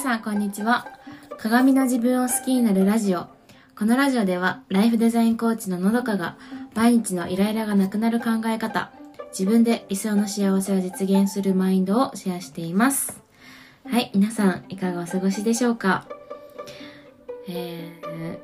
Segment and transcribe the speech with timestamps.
[0.00, 0.88] さんこんにちは。
[1.36, 3.26] 鏡の自分を好きになるラジオ。
[3.78, 6.38] このラジオではライフデザインコーチののどかが
[6.74, 8.92] 毎日のイライラがなくなる考え方
[9.38, 13.22] 自分で理想の幸せを実現するマインドをシェアしています。
[13.84, 16.08] はい皆さんいかがお過ごしでしょうか？
[17.46, 18.38] えー、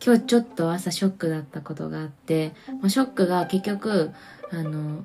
[0.00, 4.12] 今日ちょっと朝ショックだったことがあって、まあ、ショックが結局
[4.52, 5.04] あの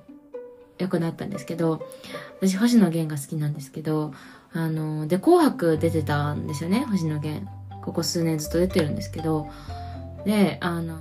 [0.77, 1.83] 良くなったんですけど
[2.41, 4.13] 私星野源が好きなんですけど
[4.53, 7.49] あので「紅白」出てたんですよね星野源。
[7.81, 9.49] ここ数年ずっと出てるんですけど。
[10.25, 10.99] であの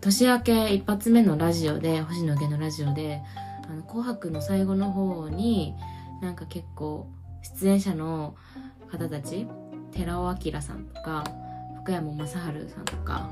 [0.00, 3.20] 年明け一発目のラジオで星野源のラジオで
[3.68, 5.74] 「あの紅白」の最後の方に
[6.22, 7.08] なんか結構
[7.42, 8.36] 出演者の
[8.90, 9.48] 方たち
[9.90, 11.24] 寺尾明さんとか
[11.82, 13.28] 福山雅治さんとか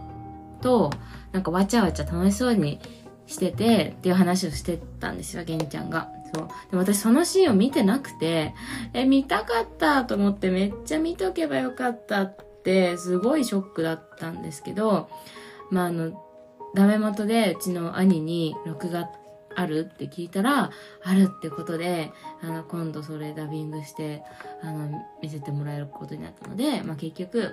[0.61, 0.91] と
[1.33, 2.81] なんかわちゃわちゃ楽しそうに
[3.27, 6.11] しててっていう話をしてたんですよ、玄ちゃんが。
[6.35, 6.49] そう。
[6.71, 8.55] で私そのシーンを見てなくて、
[8.95, 15.09] え、見たかったと思ってめっちゃ見とけばよかったって、すごいショックだったんですけど、
[15.71, 16.23] まああの、
[16.75, 19.11] ダメ元でうちの兄に録画
[19.57, 20.71] あるって聞いたら、
[21.03, 22.13] あるってことで、
[22.43, 24.23] あの、今度それダビングして、
[24.63, 27.53] あの、見せてもらえることになったので、まあ結局、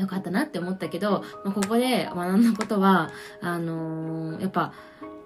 [0.00, 3.10] よかったなって思ったけど、まあ、ここで学んだことは、
[3.40, 4.72] あのーやっぱ、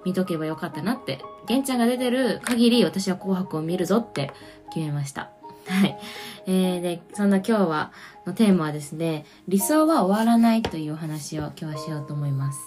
[0.04, 1.20] 見とけばよかったなって。
[1.46, 4.32] 玄ちゃんが出てる限り私は紅白を見るぞって
[4.72, 5.30] 決めました。
[5.66, 5.98] はい。
[6.46, 7.92] えー、で、そんな今日は、
[8.26, 12.58] のテーマはですね、理想は終わらないというお話を今日はしようと思います。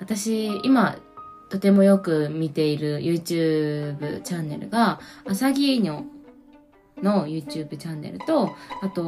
[0.00, 0.96] 私、今、
[1.48, 6.02] とてもよく見ている YouTube チャンネルが、アサギーニョ
[7.02, 9.02] の YouTube チャンネルと、あと、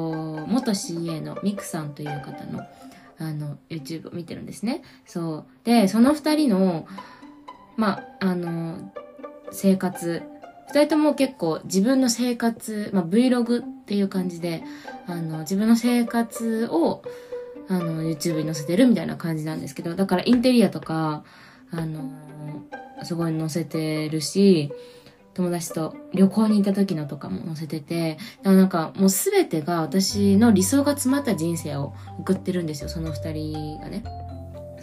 [0.47, 2.67] 元 CA のミクさんという方の、
[3.19, 4.83] あの、YouTube を見てるんですね。
[5.07, 5.45] そう。
[5.65, 6.87] で、その二人の、
[7.77, 8.93] まあ、の、
[9.51, 10.23] 生活、
[10.69, 14.63] 二人とも結構自分の生活、まあ、Vlog っていう感じで、
[15.07, 17.03] あの、自分の生活を、
[17.69, 21.25] あの、YouTube に載せてるみたいな感じなんですけど、だからインテリアとか、
[21.71, 22.11] あの、
[23.05, 24.73] すごい載せてるし、
[25.35, 34.05] 友達と旅行に行った時のとかも載せてて、なんかもうすべてが私の理想が詰まった人生を送ってるんですよ、その二人がね。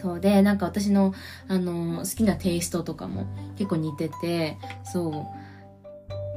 [0.02, 1.14] そうで、なんか私の、
[1.48, 5.14] あの、好きなテイストとかも結構似てて、そう。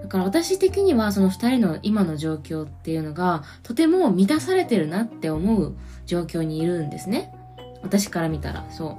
[0.03, 7.35] だから私的にはその二人の今の状況っていうのがとても満たされてるなって思う状況にいるんですね。
[7.83, 8.99] 私から見たら、そ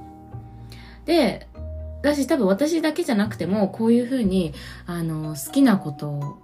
[1.04, 1.08] う。
[1.08, 1.48] で、
[2.06, 4.54] だし多分私だけじゃなくてもこういうふうに
[4.86, 6.40] あの好きなこと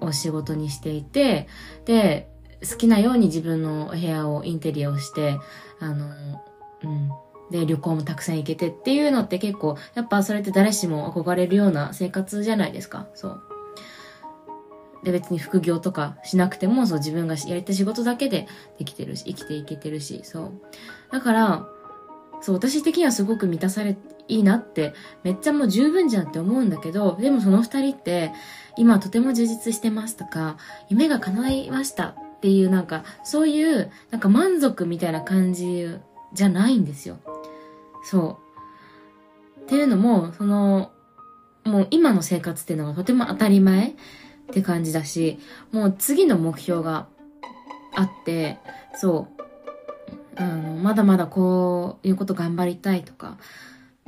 [0.00, 1.48] を仕事にしていて
[1.84, 2.28] で
[2.68, 5.38] 好きなように自分の部屋をインテリアをして
[5.78, 6.06] あの
[6.82, 7.10] うん。
[7.50, 13.08] で旅行もたくさん行けてっていうのって結構やっぱそれって誰しも憧れるような生活じゃないですか。
[13.12, 13.42] そう。
[15.04, 18.48] で別に副業とかしなくてもそう自分がやりたい仕事だけで
[18.78, 20.52] できてるし生きていけてるしそう。
[21.10, 21.68] だから
[22.42, 23.96] そう、私的にはすごく満たされ、
[24.32, 28.32] いいなって、めっちゃもう十分じゃんって思うんだけど、でもその二人って、
[28.76, 30.56] 今とても充実してますとか、
[30.88, 35.88] 夢が叶いましたっていうなんか、そういう、なんか満足みたいな感じ
[36.32, 37.18] じゃないんですよ。
[38.04, 38.38] そ
[39.58, 39.60] う。
[39.62, 40.90] っていうのも、その、
[41.64, 43.94] もう今の生活っていうのがとても当たり前っ
[44.52, 45.38] て感じだし、
[45.70, 47.06] もう次の目標が
[47.94, 48.58] あって、
[48.94, 49.42] そう。
[50.36, 53.36] あの、まだまだこういうこと頑張りたいとか、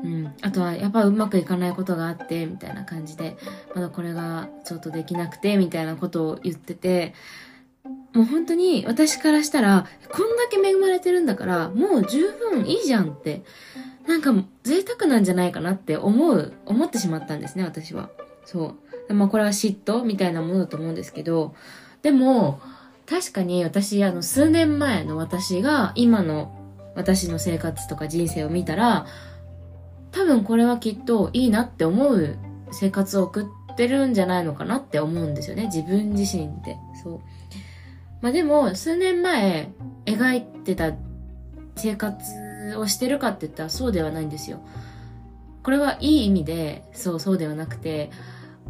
[0.03, 0.35] うん。
[0.43, 3.37] あとは、やっぱうまくいかないことがあって、みたいな感じで、
[3.75, 7.15] まだこれがちょっとできなくて、みたいなことを言ってて、
[8.13, 13.43] もう本当に私からしたら、こんだけ恵まれてるんだから、もう十分いいじゃんって、
[14.07, 18.11] なんか贅沢なんじゃないかなって思う、思ってしまったんですね、私は。
[18.45, 18.77] そ
[19.09, 19.15] う。
[19.15, 21.55] まあこれは嫉妬みたいなものだと思うんですけど、
[22.03, 22.61] でも、
[23.07, 26.55] 確かに私、あの、数年前の私が今の
[26.95, 29.07] 私の生活とか人生を見たら、
[30.15, 32.39] 多分これはきっといいなって思う
[32.71, 35.67] 生活を送ってるんじゃないのかなって思うんですよね。
[35.67, 36.79] 自分自身で。
[37.03, 37.21] そう。
[38.23, 39.71] まあでも、数年前
[40.07, 40.93] 描いてた
[41.77, 44.61] 生活をしてるかって言ったらそうではないんですよ。
[45.65, 48.11] これはいい意味で、そうそうではなくて、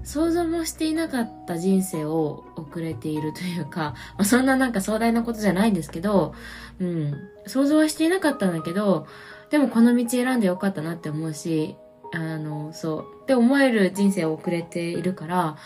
[0.04, 6.34] 想像もしていなかった人生を送れているというか、 まあ、そんななんか壮大なことじゃないんですけど、
[6.78, 7.14] うん、
[7.46, 9.06] 想像はしていなかったんだけど、
[9.54, 11.76] でもこの道選んでよかったなって思うし、
[12.12, 15.56] あの、そう、って思える人生を送れているから、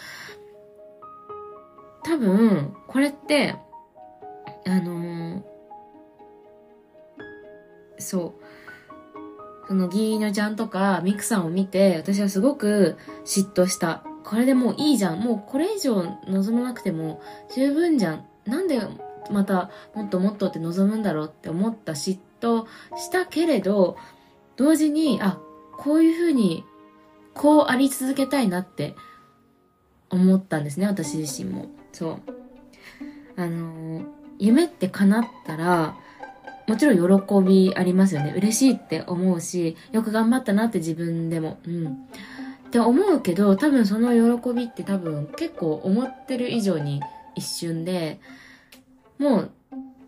[2.05, 3.57] 多分、これって、
[4.67, 5.43] あの
[7.97, 8.35] そ
[9.65, 15.21] う、そのギーニョちゃんとかミクさんを見て、私はすごく嫉妬したこれでもういいじゃん。
[15.21, 17.23] もうこれ以上望まなくても
[17.55, 18.27] 十分じゃん。
[18.45, 18.83] なんで
[19.31, 23.97] またもっともっとって望むんだろうって思った嫉妬したけれど、
[24.57, 25.39] 同時に、あ、
[25.79, 26.65] こういうふうに、
[27.35, 28.97] こうあり続けたいなって
[30.11, 31.67] 思ったんですね、私自身も。
[31.93, 32.19] そう。
[33.37, 34.03] あの、
[34.39, 35.97] 夢って叶ったら、
[36.67, 38.35] もちろん喜びありますよね。
[38.37, 41.59] 嬉しいって思うし、よく頑張ったなって自分でも。
[41.67, 41.87] うん。
[41.87, 47.01] って思うけど、多分その喜びって多分結構思ってる以上に
[47.35, 48.21] 一瞬で、
[49.19, 49.51] もう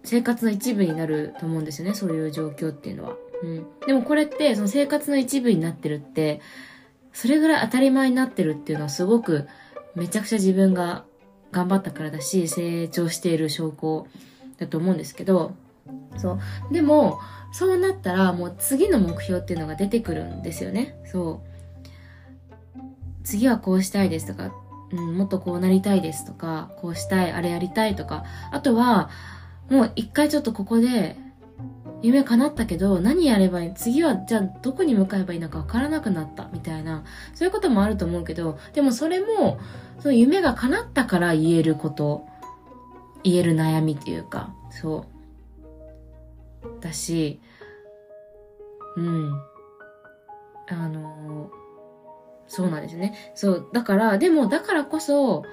[0.04, 3.16] 生活の一部になると思うんですよね、そういう状況っていうのは。
[3.42, 3.66] うん。
[3.86, 6.40] でもこれってその生活の一部になってるって、
[7.12, 9.48] それぐらい当たり前になってるっていうのはすごく
[9.94, 11.04] めちゃくちゃ自分が
[11.52, 14.06] 頑張ったからだし、成長している証拠
[14.58, 15.52] だと思うんですけど、
[16.16, 16.38] そ
[16.70, 16.72] う。
[16.72, 17.18] でも、
[17.52, 20.96] そうなったらもう次の目標っていうのが出てくるんですよね。
[21.04, 22.78] そう。
[23.24, 24.52] 次はこうしたいですとか、
[24.92, 29.10] うん、もっとこうなりたいですとか、こうしたい、あれやりたいとか、あとは、
[29.70, 31.16] もう一回ちょっとここで、
[32.02, 33.74] 夢叶ったけど、何やればいい？
[33.74, 39.58] 次は、じゃあどこに向かえばいいのかわからなくなった、みたいな、そういうこともあると思うけど、でもそれも、
[40.00, 42.26] その夢が叶ったから言えること、
[43.22, 45.04] 言える悩みっていうか、そ
[46.62, 46.80] う。
[46.80, 47.40] だし、
[48.96, 49.32] うん。
[50.68, 51.50] あの
[52.46, 53.32] そうなんですね。
[53.34, 53.68] そう。
[53.72, 55.44] だから、でも、だからこそ、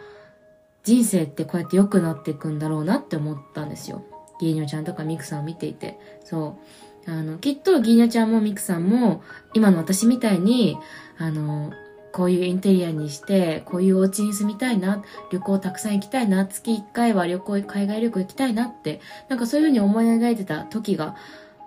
[0.87, 4.05] 人生ってこうやって良くなっていくんだろうなって思ったんですよ。
[4.39, 5.99] ギーニョちゃんとかミクさんを見ていて。
[6.23, 6.57] そ
[7.05, 7.11] う。
[7.11, 9.21] あの、きっとギーニョちゃんもミクさんも、
[9.53, 10.77] 今の私みたいに、
[11.17, 11.73] あの、
[12.13, 21.17] こういうインテリアにして、こういうお家に住みたいな、旅行たくさん行きたいな、月1回は旅行、海外旅行行きたいなって、なんかそういうふうに思い描いてた時が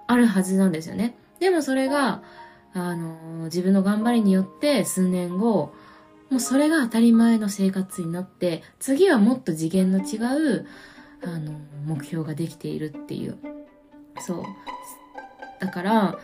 [0.06, 1.14] あるはずなんですよね。
[1.40, 2.22] でもそれが、
[2.72, 5.74] あの、自分の頑張りによって数年後、
[6.30, 10.16] もうそれが当たり前の生活になって、次はもっと次元の違
[10.52, 10.66] う、
[11.22, 11.52] あの、
[11.84, 13.36] 目標ができているっていう。
[14.20, 14.42] そう。
[15.58, 16.18] だから、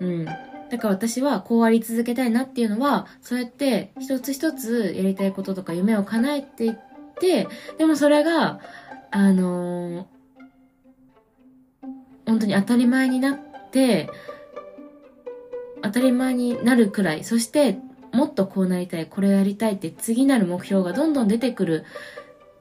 [0.00, 0.24] うん。
[0.24, 6.74] だから私はこうあり続けたいなっていうのは、そうやって一つ一つやりたいこととか夢を叶えていっ
[7.20, 7.46] て、
[7.78, 8.58] でもそれが、
[9.12, 10.04] あのー、
[12.26, 13.38] 本当に当たり前になっ
[13.70, 14.10] て、
[15.82, 17.78] 当たり前になるくらい、そして
[18.16, 21.84] もっとこうなりたい、これやりたいって次なる目標がどんどん出てくる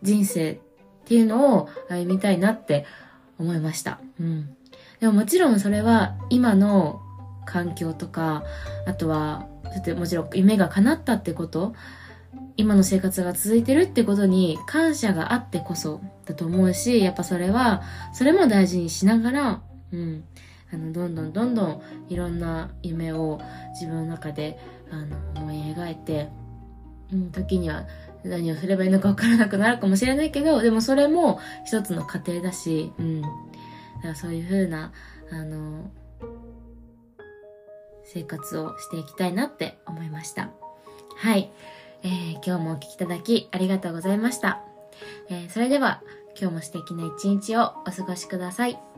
[0.01, 0.57] 人生っ
[1.05, 2.85] ていうのを歩みたいなって
[3.39, 3.99] 思いました。
[4.19, 4.55] うん。
[4.99, 7.01] でももちろんそれは今の
[7.45, 8.43] 環境とか、
[8.85, 9.47] あとは、
[9.97, 11.73] もちろん夢が叶ったってこと、
[12.57, 19.61] 今の生活が続いてるってことに感謝があってこそだと思うし、やっぱそれは、それも大事にしながら、
[19.91, 20.23] うん、
[20.73, 23.41] あの、どんどんどんどんいろんな夢を
[23.73, 24.57] 自分の中で、
[24.91, 26.29] あの、思い描いて、
[27.11, 27.85] うん、時には
[28.23, 33.21] 何をすればいいのかわからなくなるかもしれないけど、でもそれも一つの過程だし、うん。
[33.21, 34.91] だからそういう風な、
[35.31, 35.91] あの、
[38.03, 40.49] 生活をしていきたいなって思いました。
[41.17, 41.51] はい。
[42.03, 44.61] えー、今日もお聴きいただきありがとうございました。
[45.29, 46.01] えー、それでは
[46.39, 48.94] 今日も素敵な一日をお過ごしください。